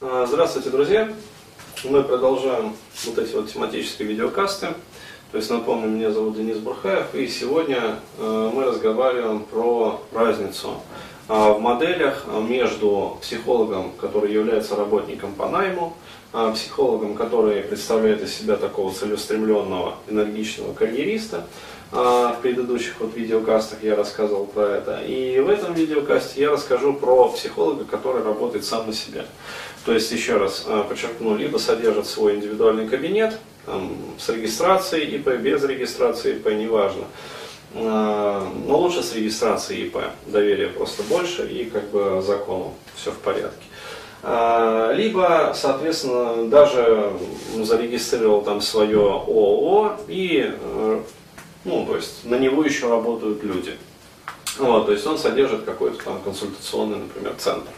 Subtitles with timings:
[0.00, 1.12] А, здравствуйте, друзья!
[1.82, 4.68] Мы продолжаем вот эти вот тематические видеокасты.
[5.32, 10.80] То есть, напомню, меня зовут Денис Бурхаев, и сегодня э, мы разговариваем про разницу
[11.26, 15.96] а, в моделях между психологом, который является работником по найму,
[16.32, 21.44] а, психологом, который представляет из себя такого целеустремленного, энергичного карьериста, а,
[21.90, 25.00] в предыдущих вот видеокастах я рассказывал про это.
[25.00, 29.24] И в этом видеокасте я расскажу про психолога, который работает сам на себя.
[29.86, 35.28] То есть, еще раз а, подчеркну, либо содержит свой индивидуальный кабинет там, с регистрацией ИП,
[35.38, 37.04] без регистрации ИП, неважно.
[37.74, 39.98] А, но лучше с регистрацией ИП.
[40.26, 43.64] Доверия просто больше и как бы закону все в порядке.
[44.20, 47.12] Либо, соответственно, даже
[47.54, 51.02] зарегистрировал там свое ООО и э,
[51.64, 53.76] ну, то есть на него еще работают люди.
[54.58, 57.70] Вот, то есть он содержит какой-то там консультационный, например, центр.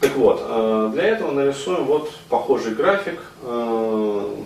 [0.00, 4.36] Так вот, э, для этого нарисуем вот похожий график, э,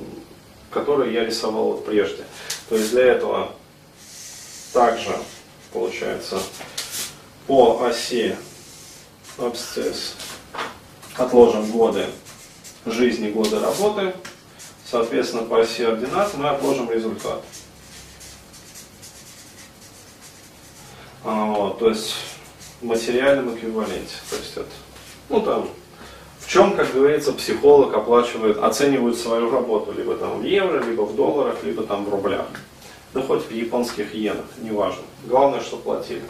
[0.71, 2.25] который я рисовал вот прежде.
[2.69, 3.51] То есть для этого
[4.73, 5.17] также
[5.73, 6.39] получается
[7.47, 8.37] по оси
[9.39, 10.15] абсцесс
[11.17, 12.07] отложим годы
[12.87, 14.15] жизни, годы работы.
[14.85, 17.43] Соответственно, по оси ординат мы отложим результат.
[21.25, 22.15] Вот, то есть
[22.81, 24.15] в материальном эквиваленте.
[24.31, 24.67] То есть это,
[25.29, 25.69] ну там,
[26.41, 31.15] в чем, как говорится, психолог оплачивает, оценивает свою работу, либо там в евро, либо в
[31.15, 32.47] долларах, либо там в рублях.
[33.13, 35.03] Да хоть в японских иенах, неважно.
[35.27, 36.23] Главное, что платили.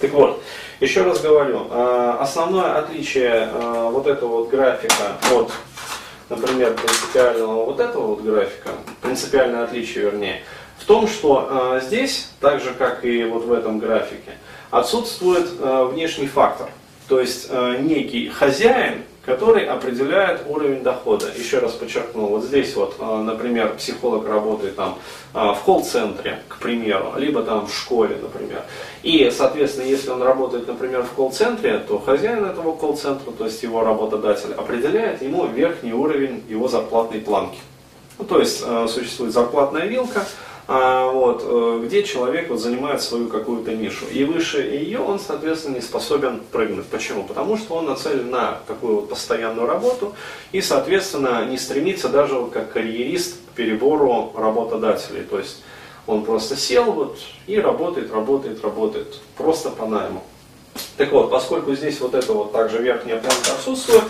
[0.00, 0.42] Так вот,
[0.80, 5.50] еще раз говорю, а, основное отличие а, вот этого вот графика от,
[6.28, 8.70] например, принципиального вот этого вот графика,
[9.00, 10.42] принципиальное отличие вернее,
[10.86, 14.32] том, что э, здесь, так же как и вот в этом графике,
[14.70, 16.68] отсутствует э, внешний фактор.
[17.08, 21.26] То есть э, некий хозяин, который определяет уровень дохода.
[21.36, 24.98] Еще раз подчеркну, вот здесь вот, э, например, психолог работает там
[25.34, 28.62] э, в колл-центре, к примеру, либо там в школе, например.
[29.02, 33.82] И, соответственно, если он работает, например, в колл-центре, то хозяин этого колл-центра, то есть его
[33.82, 37.58] работодатель, определяет ему верхний уровень его зарплатной планки.
[38.18, 40.24] Ну, то есть э, существует зарплатная вилка,
[40.66, 44.04] вот, э, где человек вот, занимает свою какую-то нишу.
[44.06, 46.86] И выше ее он, соответственно, не способен прыгнуть.
[46.86, 47.22] Почему?
[47.22, 50.14] Потому что он нацелен на такую вот постоянную работу
[50.50, 55.22] и, соответственно, не стремится даже вот, как карьерист к перебору работодателей.
[55.22, 55.62] То есть
[56.06, 59.20] он просто сел вот, и работает, работает, работает.
[59.36, 60.24] Просто по найму.
[60.96, 64.08] Так вот, поскольку здесь вот это вот также верхняя планка отсутствует, а,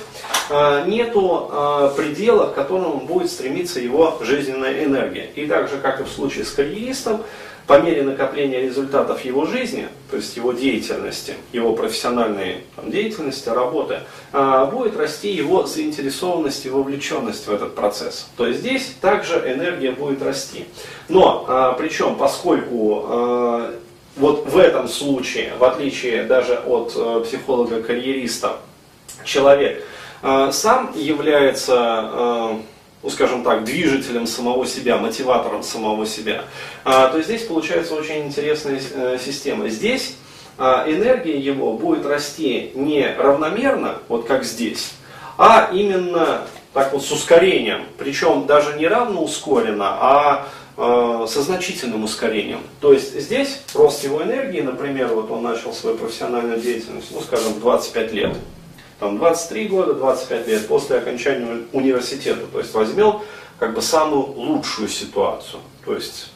[0.87, 5.31] нету а, предела, к которому будет стремиться его жизненная энергия.
[5.35, 7.23] И так же, как и в случае с карьеристом,
[7.67, 14.01] по мере накопления результатов его жизни, то есть его деятельности, его профессиональной деятельности, работы,
[14.33, 18.29] а, будет расти его заинтересованность и вовлеченность в этот процесс.
[18.37, 20.67] То есть здесь также энергия будет расти.
[21.09, 23.73] Но, причем, поскольку
[24.17, 28.57] вот в этом случае, в отличие даже от э, психолога-карьериста,
[29.25, 29.83] человек э,
[30.23, 32.57] сам является, э,
[33.03, 36.45] ну, скажем так, движителем самого себя, мотиватором самого себя,
[36.85, 38.81] то здесь получается очень интересная
[39.19, 39.69] система.
[39.69, 40.17] Здесь
[40.59, 44.93] энергия его будет расти не равномерно, вот как здесь,
[45.39, 52.05] а именно так вот с ускорением, причем даже не равно ускоренно, а Э, со значительным
[52.05, 52.61] ускорением.
[52.83, 57.55] То есть здесь рост его энергии, например, вот он начал свою профессиональную деятельность, ну скажем,
[57.55, 58.37] в 25 лет.
[58.99, 62.47] Там 23 года, 25 лет после окончания университета.
[62.47, 63.21] То есть возьмем
[63.59, 65.61] как бы самую лучшую ситуацию.
[65.85, 66.31] То есть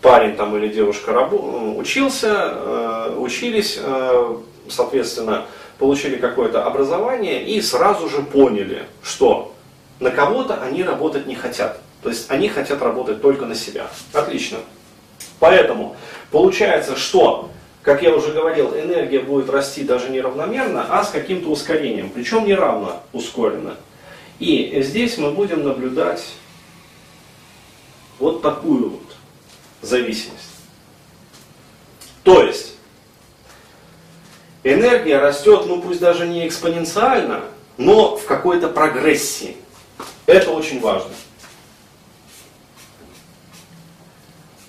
[0.00, 4.36] парень там или девушка рабо- учился, э, учились, э,
[4.68, 5.44] соответственно,
[5.78, 9.54] получили какое-то образование и сразу же поняли, что
[10.00, 11.80] на кого-то они работать не хотят.
[12.02, 13.88] То есть они хотят работать только на себя.
[14.12, 14.58] Отлично.
[15.40, 15.96] Поэтому
[16.30, 17.50] получается, что,
[17.88, 22.10] как я уже говорил, энергия будет расти даже не равномерно, а с каким-то ускорением.
[22.10, 23.78] Причем не равно ускоренно.
[24.38, 26.22] И здесь мы будем наблюдать
[28.18, 29.16] вот такую вот
[29.80, 30.50] зависимость.
[32.24, 32.74] То есть
[34.64, 37.42] энергия растет, ну пусть даже не экспоненциально,
[37.78, 39.56] но в какой-то прогрессии.
[40.26, 41.12] Это очень важно.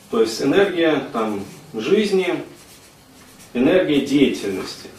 [0.09, 1.43] То есть энергия там,
[1.73, 2.45] жизни,
[3.53, 4.89] энергия деятельности.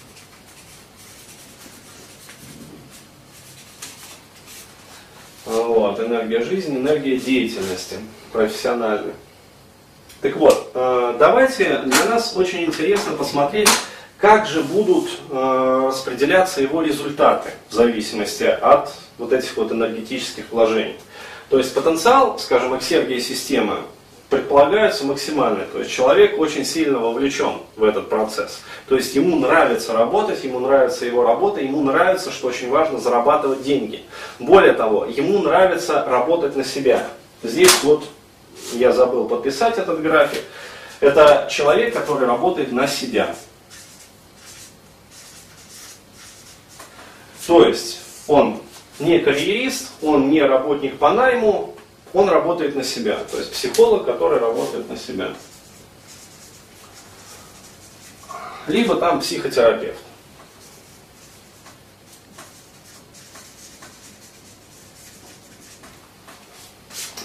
[5.44, 7.96] Вот, энергия жизни, энергия деятельности
[8.32, 9.14] профессиональной.
[10.20, 13.70] Так вот, э, давайте, для нас очень интересно посмотреть,
[14.18, 20.96] как же будут э, распределяться его результаты в зависимости от вот этих вот энергетических вложений.
[21.48, 23.78] То есть потенциал, скажем, эксергии системы
[24.30, 25.64] предполагается максимальный.
[25.66, 28.60] То есть человек очень сильно вовлечен в этот процесс.
[28.88, 33.62] То есть ему нравится работать, ему нравится его работа, ему нравится, что очень важно, зарабатывать
[33.62, 34.04] деньги.
[34.38, 37.08] Более того, ему нравится работать на себя.
[37.42, 38.04] Здесь вот
[38.72, 40.42] я забыл подписать этот график.
[41.00, 43.34] Это человек, который работает на себя.
[47.46, 48.60] То есть он
[49.00, 51.74] не карьерист, он не работник по найму,
[52.12, 53.18] он работает на себя.
[53.30, 55.34] То есть психолог, который работает на себя.
[58.66, 59.98] Либо там психотерапевт.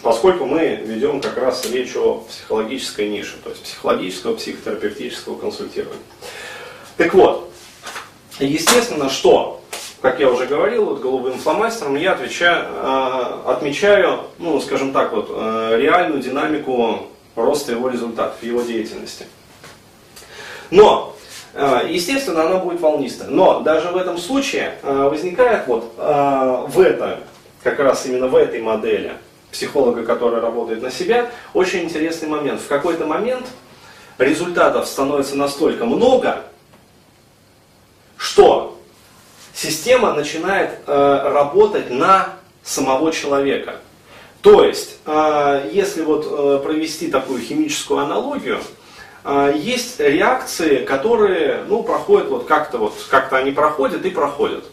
[0.02, 6.04] Поскольку мы ведем как раз речь о психологической нише, то есть психологического, психотерапевтического консультирования.
[6.96, 7.52] Так вот,
[8.38, 9.65] естественно, что
[10.02, 15.30] как я уже говорил, вот голубым фломастером я отвечаю, э, отмечаю, ну, скажем так, вот,
[15.30, 19.26] э, реальную динамику роста его результатов, его деятельности.
[20.70, 21.16] Но,
[21.54, 23.30] э, естественно, она будет волнистая.
[23.30, 27.20] Но даже в этом случае возникает вот в это,
[27.64, 29.14] как раз именно в этой модели
[29.52, 32.62] психолога, который работает на себя, очень интересный момент.
[32.62, 33.48] В какой-то момент
[34.18, 36.44] результатов становится настолько много,
[38.18, 38.75] что
[39.56, 43.78] система начинает э, работать на самого человека.
[44.42, 48.60] То есть, э, если вот э, провести такую химическую аналогию,
[49.24, 54.66] э, есть реакции, которые, ну, проходят вот как-то вот, как-то они проходят и проходят.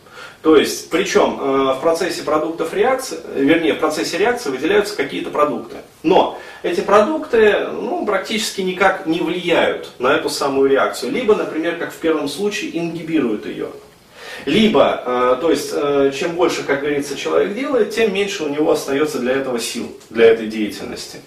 [0.43, 5.77] То есть, причем э, в процессе продуктов реакции, вернее, в процессе реакции выделяются какие-то продукты.
[6.03, 11.13] Но эти продукты ну, практически никак не влияют на эту самую реакцию.
[11.13, 13.69] Либо, например, как в первом случае, ингибируют ее.
[14.45, 18.73] Либо, э, то есть, э, чем больше, как говорится, человек делает, тем меньше у него
[18.73, 21.19] остается для этого сил, для этой деятельности.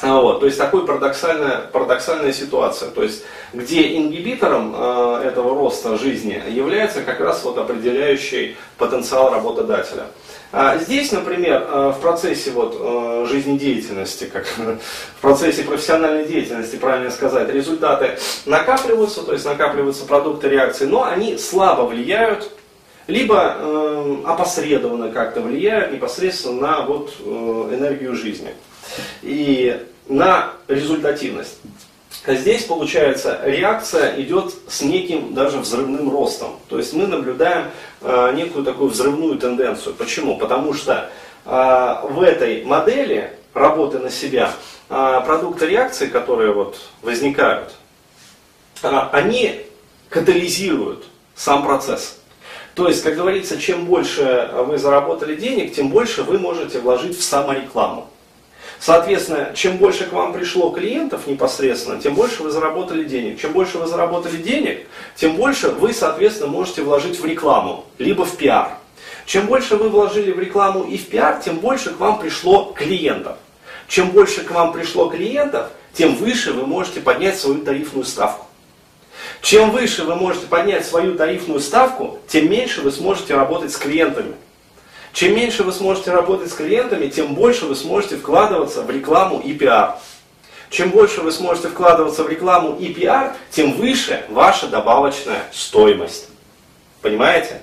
[0.00, 5.98] А вот, то есть такая парадоксальная, парадоксальная ситуация, то есть где ингибитором э, этого роста
[5.98, 10.04] жизни является как раз вот определяющий потенциал работодателя.
[10.52, 17.10] А здесь, например, э, в процессе вот, э, жизнедеятельности, как в процессе профессиональной деятельности, правильно
[17.10, 22.48] сказать, результаты накапливаются, то есть накапливаются продукты реакции, но они слабо влияют,
[23.08, 27.24] либо э, опосредованно как-то влияют непосредственно на вот, э,
[27.74, 28.54] энергию жизни
[29.22, 31.58] и на результативность.
[32.26, 36.58] Здесь, получается, реакция идет с неким даже взрывным ростом.
[36.68, 37.66] То есть мы наблюдаем
[38.02, 39.94] э, некую такую взрывную тенденцию.
[39.94, 40.36] Почему?
[40.36, 41.10] Потому что
[41.46, 44.52] э, в этой модели работы на себя
[44.90, 47.74] э, продукты реакции, которые вот возникают,
[48.82, 49.62] э, они
[50.10, 51.04] катализируют
[51.34, 52.18] сам процесс.
[52.74, 57.22] То есть, как говорится, чем больше вы заработали денег, тем больше вы можете вложить в
[57.22, 58.08] саморекламу.
[58.80, 63.40] Соответственно, чем больше к вам пришло клиентов непосредственно, тем больше вы заработали денег.
[63.40, 64.86] Чем больше вы заработали денег,
[65.16, 68.70] тем больше вы, соответственно, можете вложить в рекламу, либо в пиар.
[69.26, 73.36] Чем больше вы вложили в рекламу и в пиар, тем больше к вам пришло клиентов.
[73.88, 78.46] Чем больше к вам пришло клиентов, тем выше вы можете поднять свою тарифную ставку.
[79.40, 84.34] Чем выше вы можете поднять свою тарифную ставку, тем меньше вы сможете работать с клиентами.
[85.12, 89.52] Чем меньше вы сможете работать с клиентами, тем больше вы сможете вкладываться в рекламу и
[89.52, 89.98] пиар.
[90.70, 96.28] Чем больше вы сможете вкладываться в рекламу и пиар, тем выше ваша добавочная стоимость.
[97.00, 97.62] Понимаете?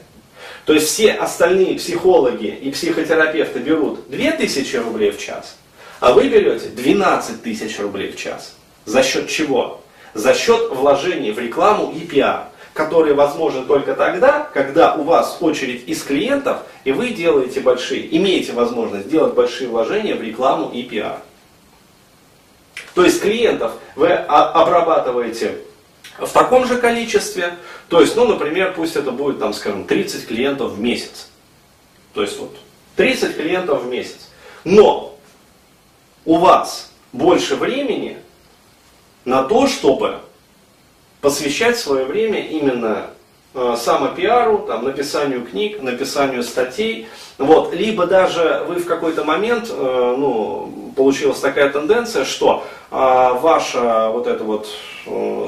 [0.65, 5.57] То есть все остальные психологи и психотерапевты берут 2000 рублей в час,
[5.99, 8.55] а вы берете 12 тысяч рублей в час.
[8.85, 9.81] За счет чего?
[10.15, 15.87] За счет вложений в рекламу и пиар который возможен только тогда, когда у вас очередь
[15.87, 21.21] из клиентов, и вы делаете большие, имеете возможность делать большие вложения в рекламу и пиар.
[22.93, 25.59] То есть клиентов вы обрабатываете
[26.19, 27.55] в таком же количестве,
[27.87, 31.29] то есть, ну, например, пусть это будет, там, скажем, 30 клиентов в месяц.
[32.13, 32.57] То есть вот
[32.97, 34.31] 30 клиентов в месяц.
[34.65, 35.17] Но
[36.25, 38.17] у вас больше времени
[39.23, 40.19] на то, чтобы
[41.25, 43.07] посвящать свое время именно
[43.55, 47.07] э, самопиару, там, написанию книг, написанию статей.
[47.39, 47.73] Вот.
[47.73, 54.27] Либо даже вы в какой-то момент, э, ну, получилась такая тенденция, что э, ваша вот
[54.27, 54.69] эта вот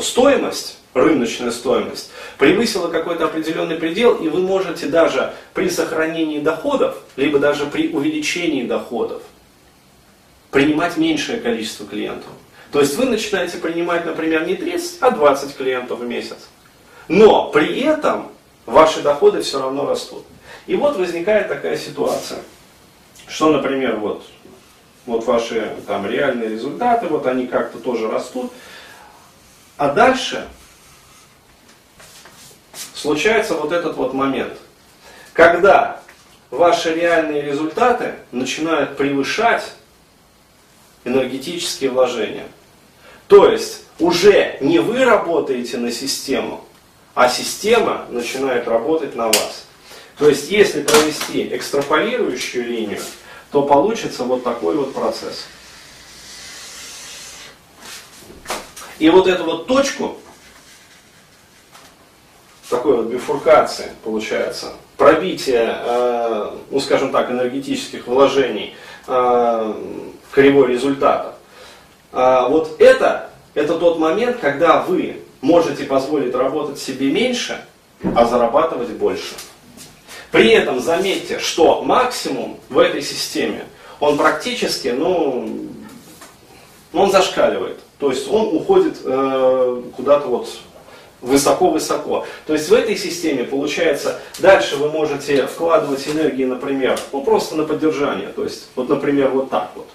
[0.03, 7.37] стоимость, рыночная стоимость, превысила какой-то определенный предел, и вы можете даже при сохранении доходов, либо
[7.37, 9.21] даже при увеличении доходов,
[10.49, 12.31] принимать меньшее количество клиентов.
[12.71, 16.37] То есть вы начинаете принимать, например, не 30, а 20 клиентов в месяц.
[17.07, 18.31] Но при этом
[18.65, 20.25] ваши доходы все равно растут.
[20.65, 22.39] И вот возникает такая ситуация,
[23.27, 24.25] что, например, вот,
[25.05, 28.51] вот ваши там реальные результаты, вот они как-то тоже растут,
[29.77, 30.45] а дальше
[32.93, 34.57] случается вот этот вот момент,
[35.31, 36.01] когда
[36.51, 39.73] ваши реальные результаты начинают превышать
[41.05, 42.47] энергетические вложения.
[43.27, 46.63] То есть уже не вы работаете на систему,
[47.13, 49.65] а система начинает работать на вас.
[50.17, 53.01] То есть если провести экстраполирующую линию,
[53.51, 55.45] то получится вот такой вот процесс.
[58.99, 60.17] И вот эту вот точку,
[62.69, 68.75] такой вот бифуркации получается, пробитие, э, ну скажем так, энергетических вложений,
[69.07, 69.73] э,
[70.31, 71.36] кривой результата.
[72.11, 77.63] Э, вот это, это тот момент, когда вы можете позволить работать себе меньше,
[78.15, 79.35] а зарабатывать больше.
[80.31, 83.65] При этом заметьте, что максимум в этой системе,
[83.99, 85.49] он практически, ну,
[86.93, 87.79] он зашкаливает.
[87.99, 90.49] То есть он уходит э, куда-то вот
[91.21, 92.25] высоко-высоко.
[92.45, 97.63] То есть в этой системе получается, дальше вы можете вкладывать энергии, например, ну просто на
[97.63, 98.29] поддержание.
[98.29, 99.87] То есть, вот, например, вот так вот.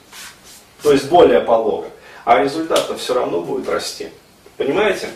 [0.82, 1.86] То есть более полого.
[2.24, 4.08] А результат-то все равно будет расти.
[4.56, 5.08] Понимаете?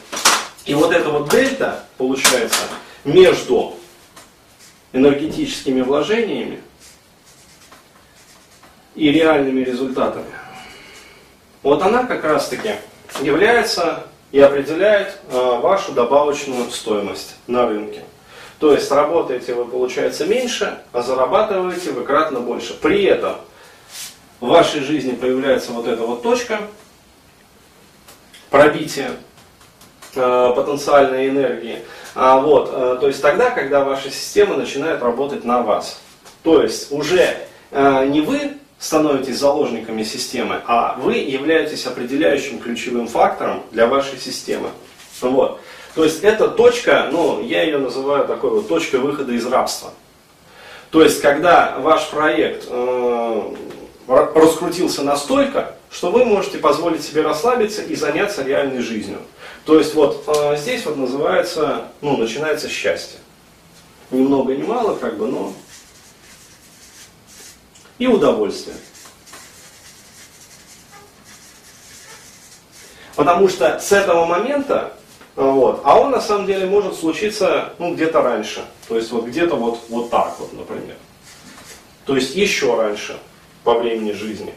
[0.64, 2.62] И вот эта вот дельта, получается,
[3.04, 3.74] между
[4.92, 6.60] энергетическими вложениями
[8.94, 10.32] и реальными результатами,
[11.62, 12.74] вот она как раз таки
[13.22, 18.02] является и определяет э, вашу добавочную стоимость на рынке.
[18.58, 22.74] То есть работаете вы, получается, меньше, а зарабатываете вы кратно больше.
[22.74, 23.36] При этом
[24.40, 26.60] в вашей жизни появляется вот эта вот точка
[28.50, 29.10] пробития
[30.14, 31.80] э, потенциальной энергии.
[32.14, 36.00] А, вот, э, то есть тогда, когда ваша система начинает работать на вас.
[36.42, 37.36] То есть уже
[37.70, 44.70] э, не вы становитесь заложниками системы, а вы являетесь определяющим ключевым фактором для вашей системы.
[45.20, 45.60] Вот.
[45.94, 49.92] То есть это точка, ну, я ее называю такой вот точкой выхода из рабства.
[50.90, 53.42] То есть, когда ваш проект э,
[54.06, 59.20] раскрутился настолько, что вы можете позволить себе расслабиться и заняться реальной жизнью.
[59.64, 63.18] То есть вот э, здесь вот называется, ну, начинается счастье.
[64.10, 65.52] Ни много ни мало, как бы, но
[67.98, 68.76] и удовольствие.
[73.14, 74.92] Потому что с этого момента,
[75.34, 78.64] вот, а он на самом деле может случиться ну, где-то раньше.
[78.88, 80.96] То есть вот где-то вот, вот так вот, например.
[82.04, 83.18] То есть еще раньше
[83.64, 84.54] по времени жизни.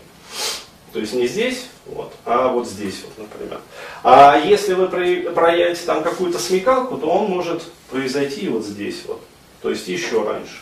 [0.94, 3.62] То есть не здесь, вот, а вот здесь, вот, например.
[4.04, 9.22] А если вы проявите там какую-то смекалку, то он может произойти вот здесь, вот.
[9.62, 10.62] То есть еще раньше.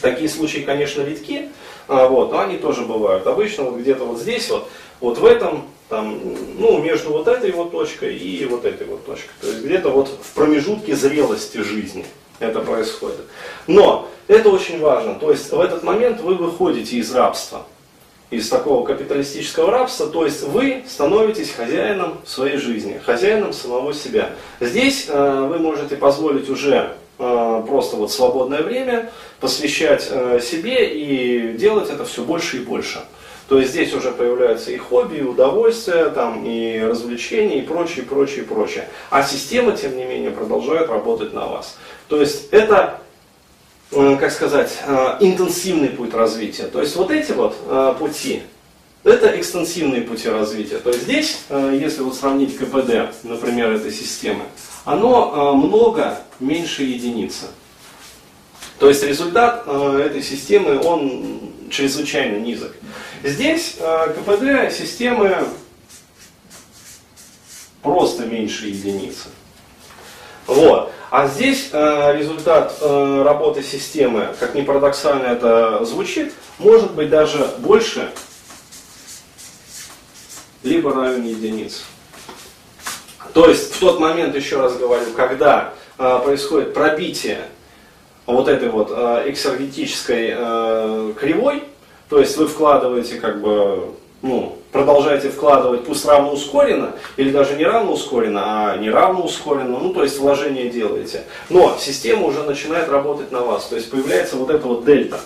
[0.00, 1.50] Такие случаи, конечно, редки,
[1.88, 3.26] а, вот, но они тоже бывают.
[3.26, 4.70] Обычно вот где-то вот здесь, вот,
[5.00, 6.18] вот в этом, там,
[6.58, 9.30] ну, между вот этой вот точкой и вот этой вот точкой.
[9.40, 12.06] То есть где-то вот в промежутке зрелости жизни
[12.38, 13.20] это происходит.
[13.66, 15.16] Но это очень важно.
[15.16, 17.66] То есть в этот момент вы выходите из рабства,
[18.36, 24.30] из такого капиталистического рабства, то есть вы становитесь хозяином своей жизни, хозяином самого себя.
[24.60, 31.56] Здесь э, вы можете позволить уже Э, просто вот свободное время посвящать э, себе и
[31.56, 33.00] делать это все больше и больше.
[33.48, 38.44] То есть здесь уже появляются и хобби, и удовольствия, там, и развлечения, и прочее, прочее,
[38.44, 38.88] прочее.
[39.10, 41.76] А система, тем не менее, продолжает работать на вас.
[42.08, 43.00] То есть это,
[44.18, 44.78] как сказать,
[45.20, 46.64] интенсивный путь развития.
[46.64, 47.56] То есть вот эти вот
[47.98, 48.42] пути,
[49.04, 50.78] это экстенсивные пути развития.
[50.78, 54.44] То есть здесь, если вот сравнить КПД, например, этой системы,
[54.84, 57.46] оно много меньше единицы.
[58.78, 62.72] То есть результат э, этой системы, он чрезвычайно низок.
[63.22, 65.46] Здесь э, КПД системы
[67.82, 69.28] просто меньше единицы.
[70.46, 70.92] Вот.
[71.16, 77.50] А здесь э, результат э, работы системы, как ни парадоксально это звучит, может быть даже
[77.58, 78.10] больше,
[80.64, 81.82] либо равен единице.
[83.32, 87.42] То есть в тот момент, еще раз говорю, когда э, происходит пробитие
[88.26, 91.62] вот этой вот э, эксергетической э, кривой,
[92.08, 97.64] то есть вы вкладываете как бы, ну, продолжаете вкладывать пусть равно ускоренно, или даже не
[97.64, 101.22] равно ускоренно, а не равно ускоренно, ну то есть вложение делаете.
[101.48, 105.20] Но система уже начинает работать на вас, то есть появляется вот эта вот дельта.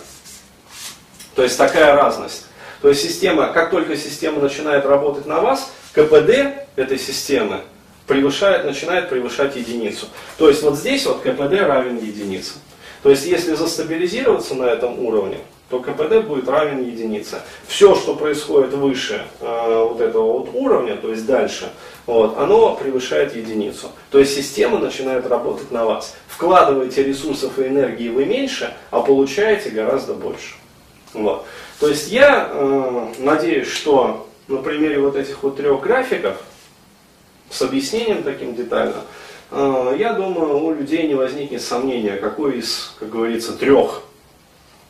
[1.33, 2.45] То есть такая разность.
[2.83, 7.61] То есть система, как только система начинает работать на вас, КПД этой системы
[8.05, 10.05] превышает, начинает превышать единицу.
[10.37, 12.53] То есть вот здесь вот КПД равен единице.
[13.01, 17.41] То есть если застабилизироваться на этом уровне, то КПД будет равен единице.
[17.67, 21.69] Все, что происходит выше э, вот этого вот уровня, то есть дальше,
[22.07, 23.91] вот, оно превышает единицу.
[24.09, 26.15] То есть система начинает работать на вас.
[26.27, 30.55] Вкладываете ресурсов и энергии вы меньше, а получаете гораздо больше.
[31.13, 31.45] Вот.
[31.79, 36.37] То есть я э, надеюсь, что на примере вот этих вот трех графиков
[37.51, 39.01] с объяснением таким детальным,
[39.51, 44.01] э, я думаю, у людей не возникнет сомнения, какой из, как говорится, трех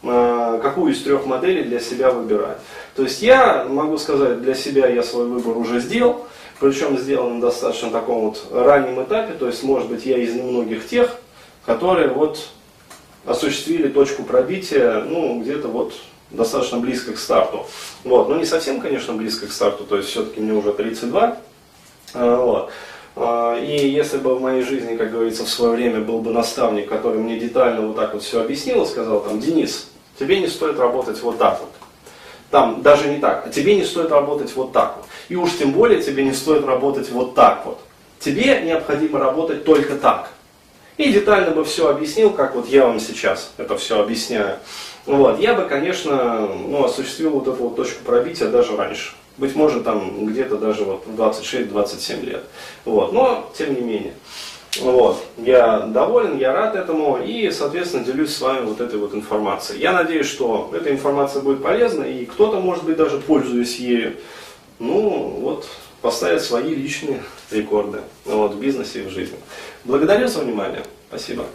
[0.01, 2.57] какую из трех моделей для себя выбирать.
[2.95, 6.25] То есть я могу сказать, для себя я свой выбор уже сделал,
[6.59, 10.87] причем сделан на достаточно таком вот раннем этапе, то есть может быть я из немногих
[10.87, 11.15] тех,
[11.65, 12.49] которые вот
[13.25, 15.93] осуществили точку пробития, ну, где-то вот
[16.31, 17.65] достаточно близко к старту.
[18.03, 21.37] Вот, но не совсем, конечно, близко к старту, то есть все-таки мне уже 32.
[22.13, 22.71] А, вот.
[23.15, 26.87] А, и если бы в моей жизни, как говорится, в свое время был бы наставник,
[26.87, 29.88] который мне детально вот так вот все объяснил сказал, там, Денис,
[30.19, 31.69] тебе не стоит работать вот так вот.
[32.51, 35.05] Там даже не так, тебе не стоит работать вот так вот.
[35.29, 37.79] И уж тем более тебе не стоит работать вот так вот.
[38.19, 40.31] Тебе необходимо работать только так.
[40.97, 44.57] И детально бы все объяснил, как вот я вам сейчас это все объясняю.
[45.05, 49.13] Вот, я бы, конечно, ну, осуществил вот эту вот точку пробития даже раньше.
[49.37, 52.43] Быть может, там где-то даже вот 26-27 лет.
[52.83, 54.13] Вот, но, тем не менее.
[54.77, 55.23] Вот.
[55.37, 59.81] Я доволен, я рад этому и, соответственно, делюсь с вами вот этой вот информацией.
[59.81, 64.15] Я надеюсь, что эта информация будет полезна и кто-то, может быть, даже пользуясь ею,
[64.77, 65.09] ну,
[65.41, 65.67] вот,
[66.01, 69.37] поставит свои личные рекорды вот, в бизнесе и в жизни.
[69.83, 70.83] Благодарю за внимание.
[71.09, 71.45] Спасибо.